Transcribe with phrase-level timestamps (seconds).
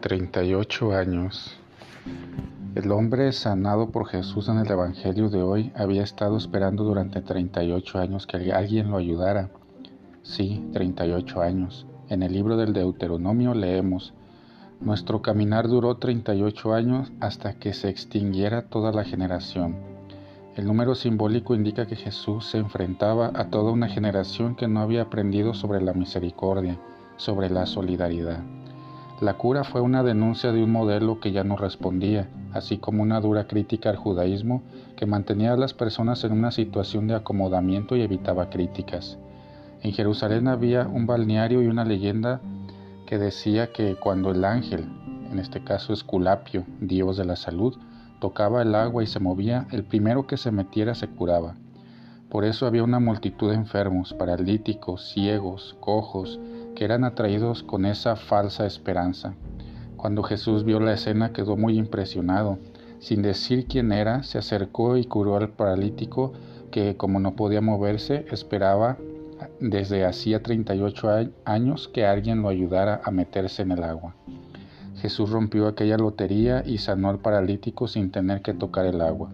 [0.00, 1.58] 38 años.
[2.74, 7.98] El hombre sanado por Jesús en el Evangelio de hoy había estado esperando durante 38
[7.98, 9.50] años que alguien lo ayudara.
[10.22, 11.86] Sí, 38 años.
[12.08, 14.14] En el libro del Deuteronomio leemos,
[14.80, 19.76] Nuestro caminar duró 38 años hasta que se extinguiera toda la generación.
[20.56, 25.02] El número simbólico indica que Jesús se enfrentaba a toda una generación que no había
[25.02, 26.78] aprendido sobre la misericordia,
[27.18, 28.42] sobre la solidaridad.
[29.20, 33.20] La cura fue una denuncia de un modelo que ya no respondía, así como una
[33.20, 34.62] dura crítica al judaísmo
[34.96, 39.18] que mantenía a las personas en una situación de acomodamiento y evitaba críticas.
[39.82, 42.40] En Jerusalén había un balneario y una leyenda
[43.04, 44.86] que decía que cuando el ángel,
[45.30, 47.76] en este caso Esculapio, dios de la salud,
[48.20, 51.56] tocaba el agua y se movía, el primero que se metiera se curaba.
[52.30, 56.40] Por eso había una multitud de enfermos, paralíticos, ciegos, cojos,
[56.84, 59.34] eran atraídos con esa falsa esperanza.
[59.96, 62.58] Cuando Jesús vio la escena quedó muy impresionado.
[63.00, 66.32] Sin decir quién era, se acercó y curó al paralítico
[66.70, 68.98] que, como no podía moverse, esperaba
[69.60, 74.14] desde hacía 38 años que alguien lo ayudara a meterse en el agua.
[74.96, 79.30] Jesús rompió aquella lotería y sanó al paralítico sin tener que tocar el agua.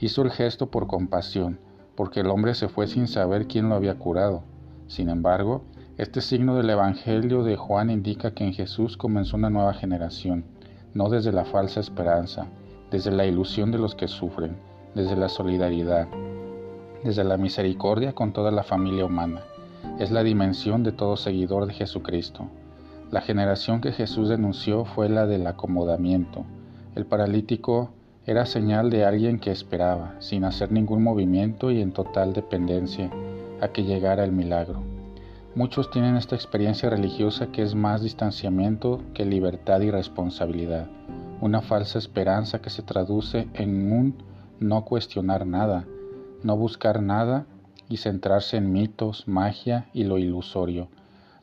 [0.00, 1.58] Hizo el gesto por compasión,
[1.96, 4.42] porque el hombre se fue sin saber quién lo había curado.
[4.86, 5.64] Sin embargo,
[5.98, 10.44] este signo del Evangelio de Juan indica que en Jesús comenzó una nueva generación,
[10.94, 12.46] no desde la falsa esperanza,
[12.92, 14.56] desde la ilusión de los que sufren,
[14.94, 16.06] desde la solidaridad,
[17.02, 19.40] desde la misericordia con toda la familia humana.
[19.98, 22.46] Es la dimensión de todo seguidor de Jesucristo.
[23.10, 26.44] La generación que Jesús denunció fue la del acomodamiento.
[26.94, 27.90] El paralítico
[28.24, 33.10] era señal de alguien que esperaba, sin hacer ningún movimiento y en total dependencia,
[33.60, 34.87] a que llegara el milagro.
[35.58, 40.86] Muchos tienen esta experiencia religiosa que es más distanciamiento que libertad y responsabilidad,
[41.40, 44.14] una falsa esperanza que se traduce en un
[44.60, 45.84] no cuestionar nada,
[46.44, 47.46] no buscar nada
[47.88, 50.90] y centrarse en mitos, magia y lo ilusorio.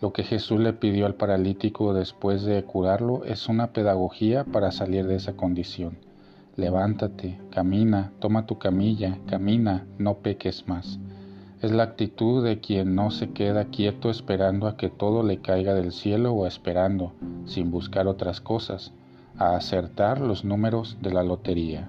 [0.00, 5.06] Lo que Jesús le pidió al paralítico después de curarlo es una pedagogía para salir
[5.06, 5.98] de esa condición.
[6.56, 10.98] Levántate, camina, toma tu camilla, camina, no peques más.
[11.62, 15.74] Es la actitud de quien no se queda quieto esperando a que todo le caiga
[15.74, 17.12] del cielo o esperando,
[17.44, 18.92] sin buscar otras cosas,
[19.36, 21.86] a acertar los números de la lotería.